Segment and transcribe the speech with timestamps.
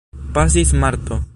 [0.35, 1.23] Pasis marto.